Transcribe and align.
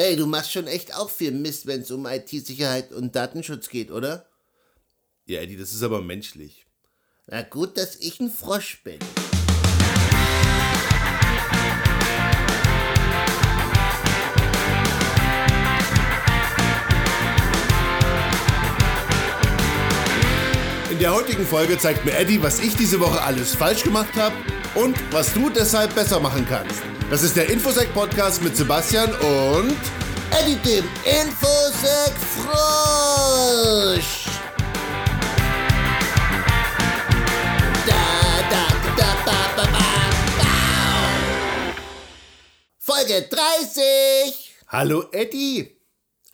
Hey, 0.00 0.14
du 0.14 0.26
machst 0.26 0.52
schon 0.52 0.68
echt 0.68 0.94
auch 0.94 1.10
viel 1.10 1.32
Mist, 1.32 1.66
wenn 1.66 1.80
es 1.80 1.90
um 1.90 2.06
IT-Sicherheit 2.06 2.92
und 2.92 3.16
Datenschutz 3.16 3.68
geht, 3.68 3.90
oder? 3.90 4.26
Ja, 5.26 5.40
Eddie, 5.40 5.56
das 5.56 5.72
ist 5.72 5.82
aber 5.82 6.00
menschlich. 6.02 6.66
Na 7.26 7.42
gut, 7.42 7.76
dass 7.76 7.96
ich 7.96 8.20
ein 8.20 8.30
Frosch 8.30 8.84
bin. 8.84 9.00
In 20.92 20.98
der 21.00 21.12
heutigen 21.12 21.44
Folge 21.44 21.76
zeigt 21.76 22.04
mir 22.04 22.16
Eddie, 22.16 22.40
was 22.40 22.60
ich 22.60 22.76
diese 22.76 23.00
Woche 23.00 23.20
alles 23.20 23.56
falsch 23.56 23.82
gemacht 23.82 24.14
habe 24.14 24.36
und 24.76 24.96
was 25.12 25.34
du 25.34 25.50
deshalb 25.50 25.92
besser 25.96 26.20
machen 26.20 26.46
kannst. 26.48 26.84
Das 27.10 27.22
ist 27.22 27.36
der 27.36 27.48
Infosec 27.48 27.94
Podcast 27.94 28.42
mit 28.42 28.54
Sebastian 28.54 29.10
und 29.14 29.78
Eddie 30.30 30.56
dem 30.56 30.84
Infosec 31.06 32.12
Frosch. 32.36 34.26
Da, 37.86 38.04
da, 38.50 38.66
da, 38.94 39.16
ba, 39.24 39.38
ba, 39.56 39.62
ba, 39.62 39.88
bau. 40.36 41.72
Folge 42.78 43.26
30. 43.30 44.54
Hallo 44.68 45.04
Eddie. 45.10 45.80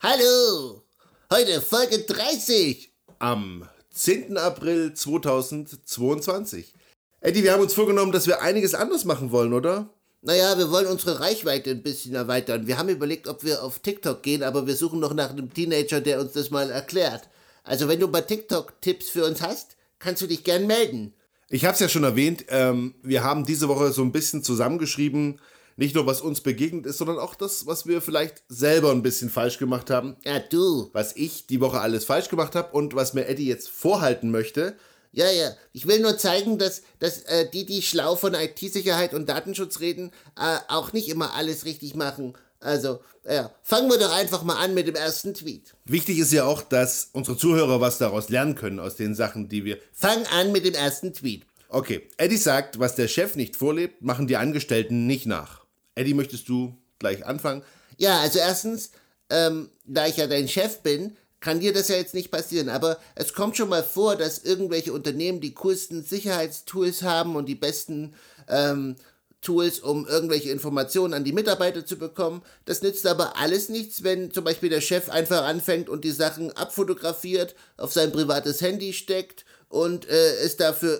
Hallo. 0.01 0.83
Heute 1.31 1.61
Folge 1.61 1.99
30. 1.99 2.91
Am 3.19 3.65
10. 3.93 4.35
April 4.35 4.93
2022. 4.93 6.73
Eddie, 7.21 7.43
wir 7.43 7.53
haben 7.53 7.61
uns 7.61 7.73
vorgenommen, 7.73 8.11
dass 8.11 8.27
wir 8.27 8.41
einiges 8.41 8.75
anders 8.75 9.05
machen 9.05 9.31
wollen, 9.31 9.53
oder? 9.53 9.89
Naja, 10.25 10.57
wir 10.57 10.71
wollen 10.71 10.87
unsere 10.87 11.19
Reichweite 11.19 11.69
ein 11.69 11.83
bisschen 11.83 12.15
erweitern. 12.15 12.65
Wir 12.65 12.79
haben 12.79 12.89
überlegt, 12.89 13.27
ob 13.27 13.43
wir 13.43 13.63
auf 13.63 13.77
TikTok 13.77 14.23
gehen, 14.23 14.41
aber 14.41 14.65
wir 14.65 14.75
suchen 14.75 14.99
noch 14.99 15.13
nach 15.13 15.29
einem 15.29 15.53
Teenager, 15.53 16.01
der 16.01 16.19
uns 16.19 16.33
das 16.33 16.49
mal 16.49 16.71
erklärt. 16.71 17.29
Also 17.63 17.87
wenn 17.87 17.99
du 17.99 18.07
bei 18.07 18.21
TikTok 18.21 18.81
Tipps 18.81 19.07
für 19.07 19.23
uns 19.23 19.43
hast, 19.43 19.77
kannst 19.99 20.23
du 20.23 20.27
dich 20.27 20.43
gern 20.43 20.65
melden. 20.65 21.13
Ich 21.47 21.63
habe 21.63 21.75
es 21.75 21.79
ja 21.79 21.89
schon 21.89 22.03
erwähnt, 22.03 22.45
ähm, 22.47 22.95
wir 23.03 23.23
haben 23.23 23.45
diese 23.45 23.67
Woche 23.67 23.91
so 23.91 24.01
ein 24.01 24.11
bisschen 24.11 24.41
zusammengeschrieben, 24.41 25.39
nicht 25.75 25.93
nur 25.93 26.07
was 26.07 26.21
uns 26.21 26.41
begegnet 26.41 26.87
ist, 26.87 26.97
sondern 26.97 27.19
auch 27.19 27.35
das, 27.35 27.67
was 27.67 27.85
wir 27.85 28.01
vielleicht 28.01 28.41
selber 28.49 28.89
ein 28.89 29.03
bisschen 29.03 29.29
falsch 29.29 29.59
gemacht 29.59 29.91
haben. 29.91 30.15
Ja, 30.23 30.39
du. 30.39 30.89
Was 30.93 31.15
ich 31.15 31.45
die 31.45 31.61
Woche 31.61 31.81
alles 31.81 32.03
falsch 32.03 32.29
gemacht 32.29 32.55
habe 32.55 32.71
und 32.75 32.95
was 32.95 33.13
mir 33.13 33.27
Eddie 33.27 33.45
jetzt 33.45 33.69
vorhalten 33.69 34.31
möchte. 34.31 34.75
Ja, 35.15 35.31
ja. 35.31 35.55
Ich 35.71 35.87
will 35.87 36.01
nur 36.01 36.17
zeigen, 36.17 36.57
dass, 36.57 36.81
dass 36.99 37.19
äh, 37.23 37.49
die, 37.49 37.65
die 37.65 37.81
schlau 37.81 38.17
von 38.17 38.33
IT-Sicherheit 38.33 39.13
und 39.13 39.29
Datenschutz 39.29 39.79
reden, 39.79 40.11
äh, 40.37 40.57
auch 40.67 40.91
nicht 40.91 41.07
immer 41.07 41.33
alles 41.33 41.63
richtig 41.63 41.95
machen. 41.95 42.33
Also, 42.59 42.99
ja, 43.25 43.49
fangen 43.61 43.89
wir 43.89 43.97
doch 43.97 44.13
einfach 44.13 44.43
mal 44.43 44.57
an 44.57 44.73
mit 44.73 44.87
dem 44.87 44.95
ersten 44.95 45.33
Tweet. 45.33 45.73
Wichtig 45.85 46.19
ist 46.19 46.33
ja 46.33 46.43
auch, 46.43 46.61
dass 46.61 47.09
unsere 47.13 47.37
Zuhörer 47.37 47.79
was 47.79 47.97
daraus 47.97 48.27
lernen 48.27 48.55
können, 48.55 48.79
aus 48.79 48.97
den 48.97 49.15
Sachen, 49.15 49.47
die 49.47 49.63
wir. 49.63 49.77
Fang 49.93 50.25
an 50.27 50.51
mit 50.51 50.65
dem 50.65 50.73
ersten 50.73 51.13
Tweet. 51.13 51.45
Okay, 51.69 52.09
Eddie 52.17 52.37
sagt, 52.37 52.79
was 52.79 52.95
der 52.95 53.07
Chef 53.07 53.35
nicht 53.35 53.55
vorlebt, 53.55 54.01
machen 54.01 54.27
die 54.27 54.35
Angestellten 54.35 55.07
nicht 55.07 55.27
nach. 55.27 55.63
Eddie, 55.95 56.13
möchtest 56.13 56.49
du 56.49 56.77
gleich 56.99 57.25
anfangen? 57.25 57.63
Ja, 57.97 58.19
also 58.19 58.39
erstens, 58.39 58.91
ähm, 59.29 59.69
da 59.85 60.07
ich 60.07 60.17
ja 60.17 60.27
dein 60.27 60.49
Chef 60.49 60.79
bin, 60.79 61.15
kann 61.45 61.59
dir 61.59 61.73
das 61.73 61.89
ja 61.89 61.95
jetzt 61.95 62.15
nicht 62.15 62.31
passieren. 62.31 62.69
Aber 62.69 62.97
es 63.13 63.33
kommt 63.33 63.55
schon 63.55 63.69
mal 63.69 63.83
vor, 63.83 64.15
dass 64.15 64.39
irgendwelche 64.39 64.91
Unternehmen 64.91 65.41
die 65.41 65.53
coolsten 65.53 66.03
Sicherheitstools 66.03 67.03
haben 67.03 67.35
und 67.35 67.45
die 67.45 67.53
besten 67.53 68.15
ähm, 68.49 68.95
Tools, 69.41 69.79
um 69.79 70.07
irgendwelche 70.07 70.49
Informationen 70.49 71.13
an 71.13 71.23
die 71.23 71.33
Mitarbeiter 71.33 71.85
zu 71.85 71.97
bekommen. 71.97 72.41
Das 72.65 72.81
nützt 72.81 73.05
aber 73.05 73.37
alles 73.37 73.69
nichts, 73.69 74.01
wenn 74.01 74.31
zum 74.31 74.43
Beispiel 74.43 74.69
der 74.69 74.81
Chef 74.81 75.07
einfach 75.07 75.43
anfängt 75.43 75.87
und 75.87 76.03
die 76.03 76.09
Sachen 76.09 76.51
abfotografiert, 76.57 77.53
auf 77.77 77.93
sein 77.93 78.11
privates 78.11 78.61
Handy 78.61 78.91
steckt 78.91 79.45
und 79.69 80.09
äh, 80.09 80.37
es 80.37 80.57
dafür 80.57 80.99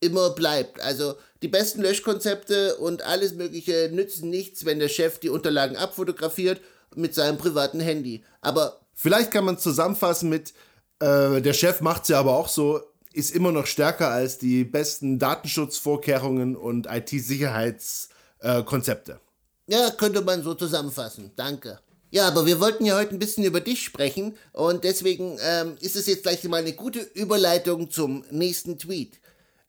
immer 0.00 0.30
bleibt. 0.30 0.80
Also 0.80 1.14
die 1.42 1.48
besten 1.48 1.80
Löschkonzepte 1.80 2.74
und 2.78 3.02
alles 3.02 3.34
Mögliche 3.34 3.88
nützen 3.92 4.30
nichts, 4.30 4.64
wenn 4.64 4.80
der 4.80 4.88
Chef 4.88 5.20
die 5.20 5.30
Unterlagen 5.30 5.76
abfotografiert 5.76 6.60
mit 6.96 7.14
seinem 7.14 7.38
privaten 7.38 7.78
Handy. 7.78 8.24
Aber 8.40 8.80
Vielleicht 8.96 9.30
kann 9.30 9.44
man 9.44 9.54
es 9.56 9.62
zusammenfassen 9.62 10.30
mit, 10.30 10.54
äh, 11.00 11.42
der 11.42 11.52
Chef 11.52 11.82
macht 11.82 12.02
es 12.02 12.08
ja 12.08 12.18
aber 12.18 12.36
auch 12.36 12.48
so, 12.48 12.80
ist 13.12 13.30
immer 13.30 13.52
noch 13.52 13.66
stärker 13.66 14.10
als 14.10 14.38
die 14.38 14.64
besten 14.64 15.18
Datenschutzvorkehrungen 15.18 16.56
und 16.56 16.86
IT-Sicherheitskonzepte. 16.86 19.20
Ja, 19.68 19.90
könnte 19.90 20.22
man 20.22 20.42
so 20.42 20.54
zusammenfassen. 20.54 21.32
Danke. 21.36 21.78
Ja, 22.10 22.26
aber 22.28 22.46
wir 22.46 22.58
wollten 22.60 22.86
ja 22.86 22.96
heute 22.96 23.14
ein 23.14 23.18
bisschen 23.18 23.44
über 23.44 23.60
dich 23.60 23.82
sprechen 23.82 24.34
und 24.52 24.84
deswegen 24.84 25.36
ähm, 25.42 25.76
ist 25.80 25.96
es 25.96 26.06
jetzt 26.06 26.22
gleich 26.22 26.42
mal 26.44 26.62
eine 26.62 26.72
gute 26.72 27.00
Überleitung 27.00 27.90
zum 27.90 28.24
nächsten 28.30 28.78
Tweet. 28.78 29.20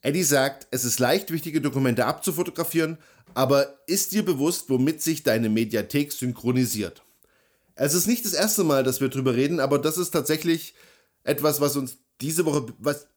Eddie 0.01 0.23
sagt, 0.23 0.67
es 0.71 0.85
ist 0.85 0.99
leicht, 0.99 1.31
wichtige 1.31 1.59
Dokumente 1.59 2.05
abzufotografieren, 2.05 2.97
aber 3.33 3.77
ist 3.87 4.13
dir 4.13 4.23
bewusst, 4.23 4.69
womit 4.69 5.01
sich 5.01 5.23
deine 5.23 5.49
Mediathek 5.49 6.13
synchronisiert? 6.13 7.03
Es 7.77 7.93
ist 7.93 8.07
nicht 8.07 8.25
das 8.25 8.33
erste 8.33 8.63
Mal, 8.63 8.83
dass 8.83 9.01
wir 9.01 9.09
drüber 9.09 9.35
reden, 9.35 9.59
aber 9.59 9.79
das 9.79 9.97
ist 9.97 10.11
tatsächlich 10.11 10.73
etwas, 11.23 11.61
was 11.61 11.75
uns 11.75 11.97
diese 12.21 12.45
Woche, 12.45 12.65
was, 12.79 13.07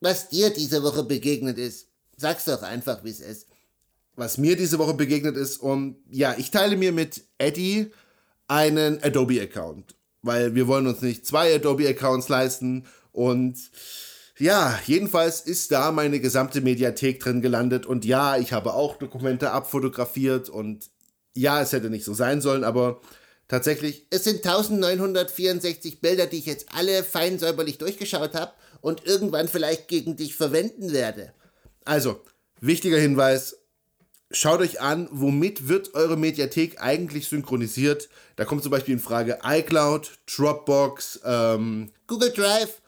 Was 0.00 0.28
dir 0.28 0.50
diese 0.50 0.82
Woche 0.82 1.04
begegnet 1.04 1.58
ist, 1.58 1.88
sag's 2.16 2.44
doch 2.44 2.62
einfach, 2.62 3.04
wie 3.04 3.10
es 3.10 3.20
ist. 3.20 3.46
was 4.16 4.38
mir 4.38 4.56
diese 4.56 4.78
Woche 4.78 4.94
begegnet 4.94 5.36
ist. 5.36 5.58
Und 5.58 5.96
ja, 6.10 6.34
ich 6.38 6.50
teile 6.50 6.76
mir 6.76 6.92
mit 6.92 7.24
Eddie 7.38 7.90
einen 8.48 9.02
Adobe-Account, 9.02 9.96
weil 10.22 10.54
wir 10.54 10.66
wollen 10.68 10.86
uns 10.86 11.00
nicht 11.02 11.26
zwei 11.26 11.54
Adobe-Accounts 11.56 12.28
leisten. 12.28 12.86
Und 13.12 13.56
ja, 14.38 14.78
jedenfalls 14.86 15.40
ist 15.40 15.72
da 15.72 15.90
meine 15.92 16.20
gesamte 16.20 16.60
Mediathek 16.60 17.20
drin 17.20 17.40
gelandet. 17.40 17.86
Und 17.86 18.04
ja, 18.04 18.36
ich 18.36 18.52
habe 18.52 18.74
auch 18.74 18.96
Dokumente 18.96 19.50
abfotografiert. 19.52 20.48
Und 20.48 20.90
ja, 21.34 21.60
es 21.62 21.72
hätte 21.72 21.90
nicht 21.90 22.04
so 22.04 22.14
sein 22.14 22.40
sollen, 22.40 22.64
aber 22.64 23.00
tatsächlich 23.48 24.06
Es 24.10 24.24
sind 24.24 24.46
1964 24.46 26.00
Bilder, 26.00 26.26
die 26.26 26.38
ich 26.38 26.46
jetzt 26.46 26.66
alle 26.74 27.04
fein 27.04 27.38
säuberlich 27.38 27.78
durchgeschaut 27.78 28.34
habe 28.34 28.52
und 28.80 29.06
irgendwann 29.06 29.48
vielleicht 29.48 29.88
gegen 29.88 30.16
dich 30.16 30.34
verwenden 30.34 30.92
werde. 30.92 31.32
Also, 31.84 32.20
wichtiger 32.60 32.98
Hinweis, 32.98 33.56
schaut 34.30 34.60
euch 34.60 34.80
an, 34.80 35.08
womit 35.10 35.68
wird 35.68 35.94
eure 35.94 36.16
Mediathek 36.16 36.80
eigentlich 36.80 37.28
synchronisiert. 37.28 38.08
Da 38.36 38.44
kommt 38.44 38.62
zum 38.62 38.72
Beispiel 38.72 38.94
in 38.94 39.00
Frage 39.00 39.38
iCloud, 39.44 40.18
Dropbox, 40.26 41.20
ähm, 41.24 41.90
Google 42.06 42.32
Drive, 42.32 42.80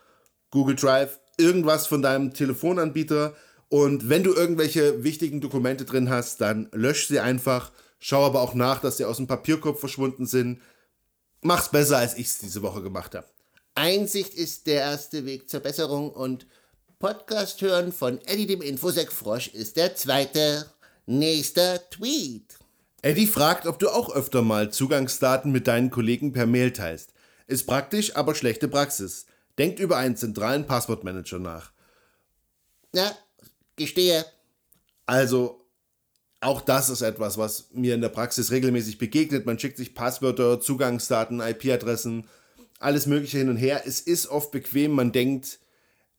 Google 0.51 0.77
Drive, 0.77 1.21
irgendwas 1.37 1.87
von 1.87 2.03
deinem 2.03 2.33
Telefonanbieter. 2.33 3.35
Und 3.69 4.09
wenn 4.09 4.23
du 4.23 4.33
irgendwelche 4.33 5.03
wichtigen 5.03 5.41
Dokumente 5.41 5.85
drin 5.85 6.09
hast, 6.09 6.41
dann 6.41 6.69
lösch 6.73 7.09
sie 7.09 7.21
einfach. 7.21 7.73
Schau 8.09 8.25
aber 8.25 8.41
auch 8.41 8.55
nach, 8.55 8.81
dass 8.81 8.99
sie 8.99 9.05
aus 9.05 9.17
dem 9.17 9.27
Papierkorb 9.27 9.81
verschwunden 9.81 10.27
sind. 10.27 10.63
Mach's 11.41 11.73
besser, 11.73 11.99
als 11.99 12.17
ich 12.17 12.29
es 12.29 12.39
diese 12.39 12.63
Woche 12.63 12.81
gemacht 12.81 13.17
habe. 13.17 13.27
Einsicht 13.75 14.33
ist 14.33 14.69
der 14.69 14.83
erste 14.83 15.27
Weg 15.27 15.51
zur 15.51 15.59
Besserung 15.59 16.13
und 16.13 16.47
Podcast 17.01 17.61
hören 17.63 17.93
von 17.93 18.21
Eddie 18.27 18.47
dem 18.47 18.63
Infosec 18.63 19.11
Frosch 19.11 19.49
ist 19.49 19.77
der 19.77 19.97
zweite. 19.97 20.71
Nächster 21.07 21.81
Tweet. 21.91 22.57
Eddie 23.03 23.27
fragt, 23.27 23.67
ob 23.67 23.81
du 23.81 23.89
auch 23.89 24.15
öfter 24.15 24.43
mal 24.43 24.71
Zugangsdaten 24.71 25.51
mit 25.51 25.67
deinen 25.67 25.91
Kollegen 25.91 26.33
per 26.33 26.47
Mail 26.47 26.73
teilst. 26.73 27.13
Ist 27.49 27.67
praktisch, 27.67 28.15
aber 28.15 28.37
schlechte 28.37 28.69
Praxis. 28.69 29.27
Denkt 29.59 29.81
über 29.81 29.97
einen 29.97 30.15
zentralen 30.17 30.65
Passwortmanager 30.65 31.41
nach. 31.41 31.73
Na, 32.93 33.11
gestehe. 33.75 34.25
Also, 35.07 35.66
auch 36.41 36.61
das 36.61 36.91
ist 36.91 37.03
etwas, 37.03 37.39
was 37.39 37.71
mir 37.73 37.95
in 37.95 38.01
der 38.01 38.09
Praxis 38.11 38.51
regelmäßig 38.51 38.99
begegnet. 38.99 39.47
Man 39.47 39.59
schickt 39.59 39.77
sich 39.77 39.95
Passwörter, 39.95 40.61
Zugangsdaten, 40.61 41.41
IP-Adressen, 41.41 42.27
alles 42.79 43.07
Mögliche 43.07 43.39
hin 43.39 43.49
und 43.49 43.57
her. 43.57 43.83
Es 43.87 44.01
ist 44.01 44.29
oft 44.29 44.51
bequem, 44.51 44.93
man 44.93 45.13
denkt, 45.13 45.59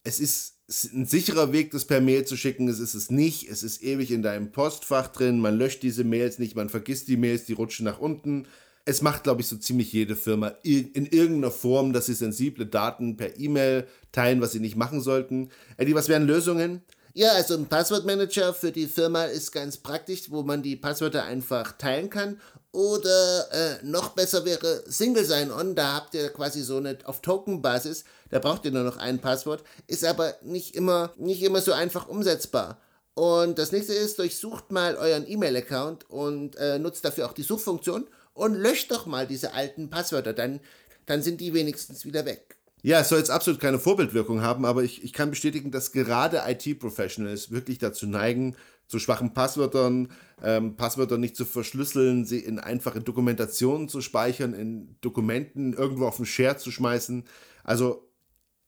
es 0.04 0.20
ist 0.20 0.56
ein 0.94 1.06
sicherer 1.06 1.54
Weg, 1.54 1.72
das 1.72 1.86
per 1.86 2.02
Mail 2.02 2.26
zu 2.26 2.36
schicken. 2.36 2.68
Es 2.68 2.80
ist 2.80 2.94
es 2.94 3.10
nicht. 3.10 3.48
Es 3.50 3.64
ist 3.64 3.82
ewig 3.84 4.12
in 4.12 4.22
deinem 4.22 4.52
Postfach 4.52 5.08
drin. 5.08 5.40
Man 5.40 5.58
löscht 5.58 5.84
diese 5.84 6.04
Mails 6.04 6.40
nicht, 6.40 6.56
man 6.56 6.70
vergisst 6.70 7.08
die 7.08 7.18
Mails, 7.18 7.46
die 7.46 7.54
rutschen 7.54 7.86
nach 7.86 8.00
unten. 8.00 8.48
Es 8.84 9.02
macht, 9.02 9.24
glaube 9.24 9.42
ich, 9.42 9.48
so 9.48 9.58
ziemlich 9.58 9.92
jede 9.94 10.16
Firma 10.16 10.54
ir- 10.64 10.94
in 10.94 11.06
irgendeiner 11.06 11.52
Form, 11.52 11.94
dass 11.94 12.06
sie 12.08 12.14
sensible 12.14 12.66
Daten 12.66 13.18
per 13.18 13.38
E-Mail 13.40 13.86
teilen, 14.12 14.42
was 14.42 14.54
sie 14.54 14.60
nicht 14.62 14.78
machen 14.78 15.02
sollten. 15.02 15.50
Eddie, 15.78 15.94
was 15.96 16.08
wären 16.10 16.26
Lösungen? 16.26 16.82
Ja, 17.18 17.32
also 17.32 17.56
ein 17.56 17.66
Passwortmanager 17.66 18.54
für 18.54 18.72
die 18.72 18.86
Firma 18.86 19.24
ist 19.24 19.52
ganz 19.52 19.78
praktisch, 19.78 20.30
wo 20.30 20.44
man 20.44 20.62
die 20.62 20.76
Passwörter 20.76 21.24
einfach 21.24 21.72
teilen 21.72 22.12
kann. 22.12 22.40
Oder 22.72 23.48
äh, 23.52 23.84
noch 23.84 24.10
besser 24.10 24.46
wäre 24.46 24.84
Single 24.86 25.26
Sign-On, 25.26 25.74
da 25.74 25.96
habt 25.96 26.14
ihr 26.14 26.30
quasi 26.30 26.62
so 26.62 26.78
eine 26.78 26.96
auf 27.06 27.24
Token-Basis, 27.24 28.04
da 28.30 28.38
braucht 28.38 28.66
ihr 28.66 28.72
nur 28.72 28.84
noch 28.84 28.98
ein 28.98 29.18
Passwort, 29.18 29.64
ist 29.88 30.06
aber 30.06 30.36
nicht 30.44 30.76
immer, 30.76 31.12
nicht 31.18 31.42
immer 31.42 31.60
so 31.60 31.74
einfach 31.74 32.08
umsetzbar. 32.08 32.80
Und 33.16 33.58
das 33.58 33.72
nächste 33.72 33.94
ist, 33.94 34.20
durchsucht 34.20 34.72
mal 34.72 34.96
euren 34.96 35.28
E-Mail-Account 35.28 36.08
und 36.12 36.56
äh, 36.58 36.78
nutzt 36.78 37.04
dafür 37.04 37.26
auch 37.26 37.34
die 37.34 37.42
Suchfunktion 37.42 38.06
und 38.36 38.54
löscht 38.54 38.92
doch 38.92 39.08
mal 39.08 39.26
diese 39.26 39.56
alten 39.56 39.90
Passwörter, 39.90 40.34
dann, 40.34 40.60
dann 41.08 41.24
sind 41.24 41.42
die 41.42 41.56
wenigstens 41.56 42.06
wieder 42.06 42.26
weg. 42.26 42.57
Ja, 42.84 43.00
es 43.00 43.10
soll 43.10 43.20
jetzt 43.20 43.32
absolut 43.32 43.60
keine 43.60 43.80
Vorbildwirkung 43.80 44.42
haben, 44.42 44.66
aber 44.66 44.84
ich, 44.84 45.04
ich 45.04 45.14
kann 45.14 45.32
bestätigen, 45.32 45.72
dass 45.72 45.92
gerade 45.92 46.44
IT-Professionals 46.48 47.52
wirklich 47.52 47.80
dazu 47.80 48.08
neigen, 48.08 48.56
zu 48.88 49.00
schwachen 49.00 49.34
Passwörtern, 49.34 50.10
ähm, 50.42 50.76
Passwörter 50.78 51.18
nicht 51.18 51.36
zu 51.36 51.46
verschlüsseln, 51.46 52.26
sie 52.26 52.40
in 52.40 52.60
einfache 52.60 53.02
Dokumentationen 53.02 53.90
zu 53.90 54.02
speichern, 54.02 54.54
in 54.54 54.96
Dokumenten 55.02 55.74
irgendwo 55.74 56.06
auf 56.06 56.18
den 56.18 56.26
Share 56.26 56.58
zu 56.58 56.72
schmeißen. 56.72 57.26
Also 57.64 58.08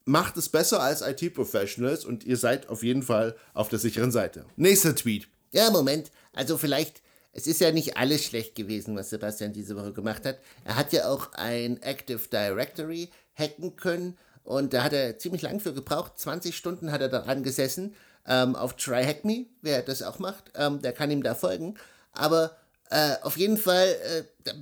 macht 0.06 0.38
es 0.38 0.50
besser 0.50 0.82
als 0.82 1.02
IT-Professionals 1.02 2.04
und 2.04 2.26
ihr 2.26 2.38
seid 2.38 2.68
auf 2.68 2.84
jeden 2.84 3.04
Fall 3.04 3.36
auf 3.54 3.70
der 3.70 3.80
sicheren 3.80 4.12
Seite. 4.12 4.46
Nächster 4.58 4.96
Tweet. 4.96 5.30
Ja, 5.52 5.70
Moment. 5.72 6.12
Also 6.34 6.58
vielleicht, 6.58 7.02
es 7.32 7.48
ist 7.48 7.62
ja 7.62 7.72
nicht 7.72 7.96
alles 7.96 8.26
schlecht 8.26 8.56
gewesen, 8.56 8.96
was 8.96 9.12
Sebastian 9.12 9.54
diese 9.54 9.78
Woche 9.78 9.94
gemacht 9.94 10.26
hat. 10.26 10.40
Er 10.66 10.76
hat 10.76 10.92
ja 10.92 11.10
auch 11.10 11.32
ein 11.34 11.82
Active 11.82 12.22
Directory 12.32 13.10
hacken 13.40 13.76
können 13.76 14.18
und 14.44 14.74
da 14.74 14.84
hat 14.84 14.94
er 14.94 15.18
ziemlich 15.18 15.42
lang 15.42 15.60
für 15.60 15.74
gebraucht. 15.74 16.18
20 16.18 16.56
Stunden 16.56 16.92
hat 16.92 17.02
er 17.02 17.10
daran 17.10 17.44
gesessen 17.44 17.96
ähm, 18.28 18.56
auf 18.56 18.76
TryHackMe, 18.76 19.48
wer 19.62 19.82
das 19.82 20.04
auch 20.04 20.20
macht, 20.20 20.52
ähm, 20.56 20.82
der 20.82 20.94
kann 20.94 21.12
ihm 21.12 21.24
da 21.24 21.36
folgen. 21.36 21.76
Aber 22.12 22.58
äh, 22.90 23.16
auf 23.22 23.38
jeden 23.38 23.58
Fall 23.58 23.88
äh, 23.88 24.54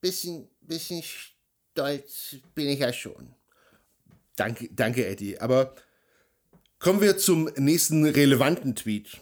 bisschen, 0.00 0.48
bisschen 0.60 1.02
stolz 1.02 2.36
bin 2.54 2.68
ich 2.68 2.80
ja 2.80 2.92
schon. 2.92 3.34
Danke, 4.36 4.68
danke, 4.72 5.06
Eddie. 5.06 5.40
Aber 5.40 5.74
kommen 6.78 7.00
wir 7.00 7.18
zum 7.18 7.50
nächsten 7.56 8.04
relevanten 8.04 8.74
Tweet. 8.74 9.20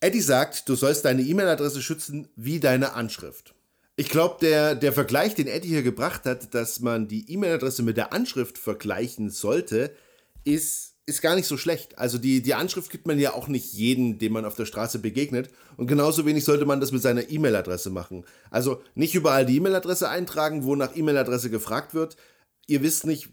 Eddie 0.00 0.20
sagt, 0.20 0.68
du 0.68 0.74
sollst 0.74 1.04
deine 1.04 1.22
E-Mail-Adresse 1.22 1.82
schützen 1.82 2.28
wie 2.36 2.60
deine 2.60 2.94
Anschrift. 2.94 3.54
Ich 4.00 4.08
glaube, 4.08 4.38
der, 4.40 4.76
der 4.76 4.94
Vergleich, 4.94 5.34
den 5.34 5.46
Eddie 5.46 5.68
hier 5.68 5.82
gebracht 5.82 6.24
hat, 6.24 6.54
dass 6.54 6.80
man 6.80 7.06
die 7.06 7.30
E-Mail-Adresse 7.30 7.82
mit 7.82 7.98
der 7.98 8.14
Anschrift 8.14 8.56
vergleichen 8.56 9.28
sollte, 9.28 9.94
ist, 10.42 10.94
ist 11.04 11.20
gar 11.20 11.36
nicht 11.36 11.46
so 11.46 11.58
schlecht. 11.58 11.98
Also 11.98 12.16
die, 12.16 12.40
die 12.40 12.54
Anschrift 12.54 12.90
gibt 12.90 13.06
man 13.06 13.18
ja 13.18 13.34
auch 13.34 13.46
nicht 13.46 13.74
jedem, 13.74 14.16
dem 14.18 14.32
man 14.32 14.46
auf 14.46 14.54
der 14.54 14.64
Straße 14.64 15.00
begegnet. 15.00 15.50
Und 15.76 15.86
genauso 15.86 16.24
wenig 16.24 16.46
sollte 16.46 16.64
man 16.64 16.80
das 16.80 16.92
mit 16.92 17.02
seiner 17.02 17.28
E-Mail-Adresse 17.28 17.90
machen. 17.90 18.24
Also 18.50 18.80
nicht 18.94 19.14
überall 19.14 19.44
die 19.44 19.56
E-Mail-Adresse 19.56 20.08
eintragen, 20.08 20.64
wo 20.64 20.76
nach 20.76 20.96
E-Mail-Adresse 20.96 21.50
gefragt 21.50 21.92
wird. 21.92 22.16
Ihr 22.66 22.82
wisst 22.82 23.04
nicht, 23.04 23.28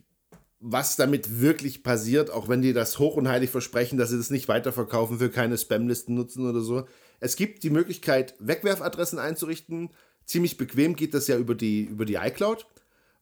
was 0.60 0.98
damit 0.98 1.40
wirklich 1.40 1.82
passiert, 1.82 2.30
auch 2.30 2.50
wenn 2.50 2.62
die 2.62 2.74
das 2.74 3.00
hoch 3.00 3.16
und 3.16 3.30
heilig 3.30 3.52
versprechen, 3.52 3.98
dass 3.98 4.10
sie 4.10 4.18
das 4.18 4.32
nicht 4.32 4.50
weiterverkaufen, 4.50 5.20
für 5.20 5.30
keine 5.30 5.58
Spamlisten 5.58 6.14
nutzen 6.14 6.46
oder 6.46 6.60
so. 6.60 6.88
Es 7.22 7.38
gibt 7.38 7.64
die 7.64 7.70
Möglichkeit, 7.70 8.36
Wegwerfadressen 8.40 9.18
einzurichten. 9.18 9.92
Ziemlich 10.28 10.58
bequem 10.58 10.96
geht 10.96 11.14
das 11.14 11.28
ja 11.28 11.38
über 11.38 11.56
die, 11.56 11.84
über 11.84 12.06
die 12.06 12.16
iCloud. 12.16 12.68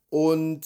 Und 0.09 0.65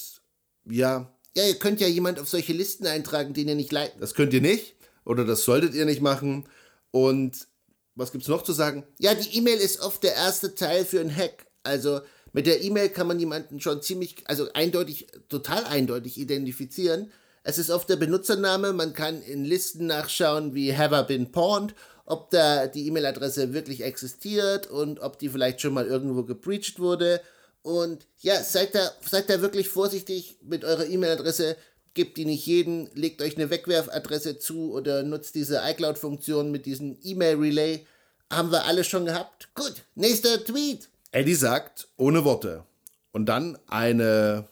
ja. 0.65 1.13
Ja, 1.35 1.45
ihr 1.45 1.59
könnt 1.59 1.79
ja 1.81 1.87
jemand 1.87 2.19
auf 2.19 2.29
solche 2.29 2.53
Listen 2.53 2.87
eintragen, 2.87 3.33
den 3.33 3.47
ihr 3.47 3.55
nicht 3.55 3.71
leiten. 3.71 3.99
Das 3.99 4.15
könnt 4.15 4.33
ihr 4.33 4.41
nicht. 4.41 4.75
Oder 5.05 5.25
das 5.25 5.43
solltet 5.43 5.75
ihr 5.75 5.85
nicht 5.85 6.01
machen. 6.01 6.45
Und 6.91 7.47
was 7.95 8.11
gibt's 8.11 8.27
noch 8.27 8.43
zu 8.43 8.53
sagen? 8.53 8.85
Ja, 8.97 9.13
die 9.13 9.37
E-Mail 9.37 9.59
ist 9.59 9.81
oft 9.81 10.01
der 10.03 10.15
erste 10.15 10.55
Teil 10.55 10.85
für 10.85 11.01
einen 11.01 11.15
Hack. 11.15 11.45
Also 11.63 12.01
mit 12.31 12.47
der 12.47 12.61
E-Mail 12.63 12.89
kann 12.89 13.07
man 13.07 13.19
jemanden 13.19 13.59
schon 13.59 13.81
ziemlich, 13.81 14.23
also 14.25 14.51
eindeutig, 14.53 15.07
total 15.27 15.65
eindeutig 15.65 16.17
identifizieren. 16.17 17.11
Es 17.43 17.57
ist 17.57 17.69
oft 17.69 17.89
der 17.89 17.95
Benutzername, 17.95 18.73
man 18.73 18.93
kann 18.93 19.21
in 19.21 19.45
Listen 19.45 19.87
nachschauen 19.87 20.53
wie 20.53 20.75
Have 20.75 20.95
I 20.95 21.03
been 21.05 21.31
pawned, 21.31 21.73
ob 22.09 22.31
da 22.31 22.65
die 22.65 22.87
E-Mail-Adresse 22.87 23.53
wirklich 23.53 23.83
existiert 23.83 24.67
und 24.67 24.99
ob 24.99 25.19
die 25.19 25.29
vielleicht 25.29 25.61
schon 25.61 25.75
mal 25.75 25.85
irgendwo 25.85 26.23
gebreached 26.23 26.79
wurde. 26.79 27.21
Und 27.61 28.07
ja, 28.17 28.41
seid 28.41 28.73
da, 28.73 28.91
seid 29.07 29.29
da 29.29 29.41
wirklich 29.41 29.69
vorsichtig 29.69 30.37
mit 30.41 30.65
eurer 30.65 30.87
E-Mail-Adresse. 30.87 31.55
Gebt 31.93 32.17
die 32.17 32.25
nicht 32.25 32.45
jeden, 32.47 32.89
legt 32.95 33.21
euch 33.21 33.37
eine 33.37 33.51
Wegwerfadresse 33.51 34.39
zu 34.39 34.73
oder 34.73 35.03
nutzt 35.03 35.35
diese 35.35 35.61
iCloud-Funktion 35.63 36.49
mit 36.51 36.65
diesem 36.65 36.97
E-Mail-Relay. 37.03 37.85
Haben 38.33 38.51
wir 38.51 38.65
alle 38.65 38.83
schon 38.83 39.05
gehabt. 39.05 39.49
Gut, 39.53 39.83
nächster 39.93 40.43
Tweet. 40.43 40.89
Eddie 41.11 41.35
sagt, 41.35 41.89
ohne 41.95 42.25
Worte. 42.25 42.63
Und 43.11 43.27
dann 43.27 43.59
eine 43.67 44.47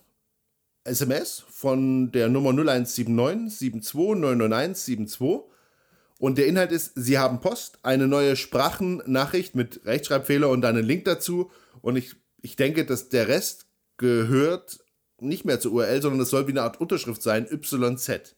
SMS 0.84 1.44
von 1.50 2.12
der 2.12 2.30
Nummer 2.30 2.52
0179 2.52 3.82
72 3.82 4.76
72. 4.76 5.57
Und 6.20 6.38
der 6.38 6.48
Inhalt 6.48 6.72
ist, 6.72 6.94
Sie 6.96 7.18
haben 7.18 7.42
Post, 7.42 7.80
eine 7.84 8.08
neue 8.08 8.36
Sprachnachricht 8.36 9.56
mit 9.56 9.86
Rechtschreibfehler 9.86 10.50
und 10.50 10.66
einen 10.66 10.86
Link 10.86 11.06
dazu. 11.06 11.52
Und 11.82 11.96
ich, 11.96 12.16
ich 12.42 12.56
denke, 12.56 12.86
dass 12.86 13.10
der 13.10 13.28
Rest 13.28 13.68
gehört 13.98 14.80
nicht 15.20 15.46
mehr 15.46 15.60
zur 15.60 15.74
URL, 15.74 16.02
sondern 16.02 16.22
es 16.22 16.30
soll 16.30 16.48
wie 16.48 16.52
eine 16.52 16.62
Art 16.64 16.80
Unterschrift 16.80 17.22
sein, 17.22 17.48
YZ. 17.50 18.36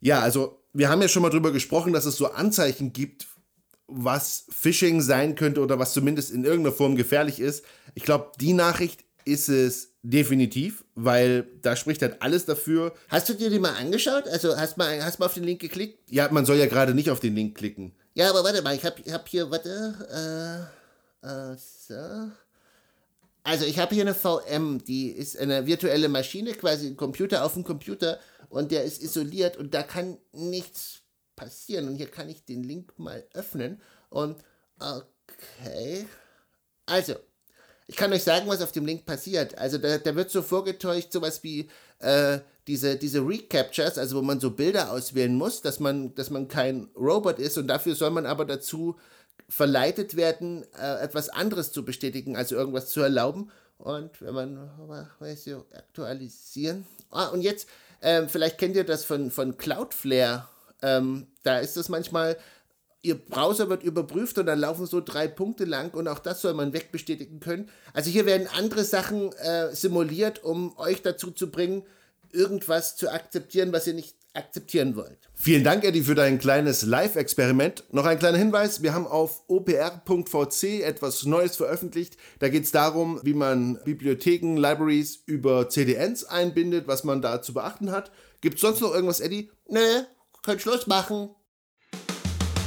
Ja, 0.00 0.20
also 0.20 0.62
wir 0.72 0.88
haben 0.88 1.02
ja 1.02 1.08
schon 1.08 1.22
mal 1.22 1.30
drüber 1.30 1.52
gesprochen, 1.52 1.92
dass 1.92 2.04
es 2.04 2.16
so 2.16 2.32
Anzeichen 2.32 2.92
gibt 2.92 3.26
was 3.88 4.44
Phishing 4.50 5.00
sein 5.00 5.34
könnte 5.34 5.62
oder 5.62 5.78
was 5.78 5.94
zumindest 5.94 6.30
in 6.30 6.44
irgendeiner 6.44 6.76
Form 6.76 6.94
gefährlich 6.94 7.40
ist. 7.40 7.64
Ich 7.94 8.04
glaube, 8.04 8.32
die 8.38 8.52
Nachricht 8.52 9.04
ist 9.24 9.48
es 9.48 9.87
definitiv, 10.02 10.84
weil 10.94 11.46
da 11.62 11.76
spricht 11.76 12.02
halt 12.02 12.22
alles 12.22 12.44
dafür. 12.44 12.94
Hast 13.08 13.28
du 13.28 13.34
dir 13.34 13.50
die 13.50 13.58
mal 13.58 13.74
angeschaut? 13.74 14.28
Also 14.28 14.56
hast 14.56 14.76
du 14.76 14.78
mal, 14.78 15.04
hast 15.04 15.18
mal 15.18 15.26
auf 15.26 15.34
den 15.34 15.44
Link 15.44 15.60
geklickt? 15.60 16.10
Ja, 16.10 16.28
man 16.30 16.46
soll 16.46 16.56
ja 16.56 16.66
gerade 16.66 16.94
nicht 16.94 17.10
auf 17.10 17.20
den 17.20 17.34
Link 17.34 17.56
klicken. 17.56 17.94
Ja, 18.14 18.30
aber 18.30 18.44
warte 18.44 18.62
mal, 18.62 18.74
ich 18.74 18.84
habe 18.84 19.02
hab 19.12 19.28
hier, 19.28 19.50
warte, 19.50 20.70
äh, 21.22 21.26
äh, 21.26 21.56
so. 21.56 22.30
Also 23.44 23.64
ich 23.64 23.78
habe 23.78 23.94
hier 23.94 24.04
eine 24.04 24.14
VM, 24.14 24.84
die 24.84 25.10
ist 25.10 25.38
eine 25.38 25.66
virtuelle 25.66 26.08
Maschine, 26.08 26.52
quasi 26.52 26.88
ein 26.88 26.96
Computer 26.96 27.44
auf 27.44 27.54
dem 27.54 27.64
Computer 27.64 28.18
und 28.50 28.72
der 28.72 28.84
ist 28.84 29.02
isoliert 29.02 29.56
und 29.56 29.74
da 29.74 29.82
kann 29.82 30.18
nichts 30.32 31.00
passieren. 31.36 31.88
Und 31.88 31.96
hier 31.96 32.10
kann 32.10 32.28
ich 32.28 32.44
den 32.44 32.62
Link 32.62 32.98
mal 32.98 33.24
öffnen. 33.32 33.80
Und 34.10 34.36
okay. 34.78 36.06
Also, 36.86 37.14
ich 37.88 37.96
kann 37.96 38.12
euch 38.12 38.22
sagen, 38.22 38.46
was 38.46 38.62
auf 38.62 38.70
dem 38.70 38.86
Link 38.86 39.06
passiert. 39.06 39.56
Also 39.58 39.78
da, 39.78 39.96
da 39.98 40.14
wird 40.14 40.30
so 40.30 40.42
vorgetäuscht, 40.42 41.10
sowas 41.10 41.42
wie 41.42 41.68
äh, 42.00 42.38
diese, 42.66 42.96
diese 42.96 43.20
Recaptures, 43.26 43.96
also 43.96 44.18
wo 44.18 44.22
man 44.22 44.40
so 44.40 44.50
Bilder 44.50 44.92
auswählen 44.92 45.34
muss, 45.34 45.62
dass 45.62 45.80
man, 45.80 46.14
dass 46.14 46.28
man 46.28 46.48
kein 46.48 46.88
Robot 46.94 47.38
ist 47.38 47.56
und 47.56 47.66
dafür 47.66 47.94
soll 47.94 48.10
man 48.10 48.26
aber 48.26 48.44
dazu 48.44 48.96
verleitet 49.48 50.16
werden, 50.16 50.66
äh, 50.78 51.02
etwas 51.02 51.30
anderes 51.30 51.72
zu 51.72 51.84
bestätigen, 51.84 52.36
also 52.36 52.54
irgendwas 52.54 52.90
zu 52.90 53.00
erlauben. 53.00 53.50
Und 53.78 54.20
wenn 54.20 54.34
man, 54.34 54.70
weiß 55.18 55.48
aktualisieren. 55.72 56.86
Ah, 57.10 57.28
und 57.28 57.40
jetzt, 57.40 57.68
äh, 58.00 58.26
vielleicht 58.28 58.58
kennt 58.58 58.76
ihr 58.76 58.84
das 58.84 59.04
von, 59.04 59.30
von 59.30 59.56
Cloudflare 59.56 60.46
ähm, 60.82 61.26
da 61.42 61.58
ist 61.58 61.76
es 61.76 61.88
manchmal, 61.88 62.36
Ihr 63.02 63.14
Browser 63.14 63.68
wird 63.68 63.84
überprüft 63.84 64.38
und 64.38 64.46
dann 64.46 64.58
laufen 64.58 64.86
so 64.86 65.00
drei 65.00 65.28
Punkte 65.28 65.64
lang 65.64 65.94
und 65.94 66.08
auch 66.08 66.18
das 66.18 66.40
soll 66.40 66.54
man 66.54 66.72
wegbestätigen 66.72 67.38
können. 67.38 67.70
Also 67.92 68.10
hier 68.10 68.26
werden 68.26 68.48
andere 68.56 68.84
Sachen 68.84 69.32
äh, 69.34 69.74
simuliert, 69.74 70.42
um 70.42 70.76
euch 70.78 71.02
dazu 71.02 71.30
zu 71.30 71.50
bringen, 71.50 71.84
irgendwas 72.32 72.96
zu 72.96 73.10
akzeptieren, 73.10 73.72
was 73.72 73.86
ihr 73.86 73.94
nicht 73.94 74.16
akzeptieren 74.34 74.96
wollt. 74.96 75.18
Vielen 75.34 75.64
Dank, 75.64 75.84
Eddie, 75.84 76.02
für 76.02 76.14
dein 76.14 76.38
kleines 76.38 76.82
Live-Experiment. 76.82 77.84
Noch 77.90 78.04
ein 78.04 78.18
kleiner 78.18 78.38
Hinweis, 78.38 78.82
wir 78.82 78.92
haben 78.94 79.06
auf 79.06 79.42
opr.vc 79.48 80.82
etwas 80.82 81.24
Neues 81.24 81.56
veröffentlicht. 81.56 82.16
Da 82.38 82.48
geht 82.48 82.64
es 82.64 82.72
darum, 82.72 83.20
wie 83.22 83.34
man 83.34 83.78
Bibliotheken, 83.84 84.56
Libraries 84.56 85.22
über 85.26 85.68
CDNs 85.68 86.24
einbindet, 86.24 86.86
was 86.86 87.04
man 87.04 87.22
da 87.22 87.42
zu 87.42 87.54
beachten 87.54 87.90
hat. 87.90 88.10
Gibt 88.40 88.56
es 88.56 88.60
sonst 88.60 88.80
noch 88.80 88.94
irgendwas, 88.94 89.20
Eddie? 89.20 89.50
Nö, 89.68 90.02
könnt 90.42 90.62
Schluss 90.62 90.86
machen. 90.86 91.30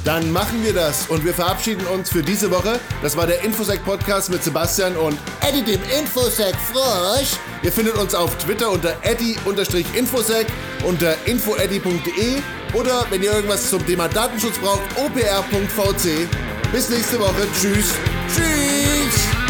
Dann 0.04 0.32
machen 0.32 0.64
wir 0.64 0.72
das 0.72 1.06
und 1.08 1.24
wir 1.24 1.32
verabschieden 1.32 1.86
uns 1.86 2.10
für 2.10 2.22
diese 2.22 2.50
Woche. 2.50 2.80
Das 3.02 3.16
war 3.16 3.26
der 3.26 3.42
Infosec 3.44 3.84
Podcast 3.84 4.30
mit 4.30 4.42
Sebastian 4.42 4.96
und 4.96 5.16
Eddie 5.40 5.62
dem 5.62 5.80
Infosec 5.98 6.54
Frosch. 6.72 7.38
Ihr 7.62 7.70
findet 7.70 7.96
uns 7.96 8.14
auf 8.14 8.36
Twitter 8.38 8.70
unter 8.70 8.96
eddie-infosec, 9.02 10.46
unter 10.84 11.14
infoeddy.de 11.26 12.42
oder 12.72 13.06
wenn 13.10 13.22
ihr 13.22 13.32
irgendwas 13.32 13.70
zum 13.70 13.86
Thema 13.86 14.08
Datenschutz 14.08 14.58
braucht, 14.58 14.82
opr.vc. 14.96 16.28
Bis 16.72 16.88
nächste 16.88 17.20
Woche. 17.20 17.46
Tschüss. 17.60 17.92
Tschüss. 18.34 19.41